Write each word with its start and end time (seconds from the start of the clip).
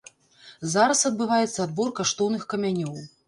Зараз 0.71 1.03
адбываецца 1.09 1.59
адбор 1.67 1.93
каштоўных 2.01 2.47
камянёў. 2.55 2.99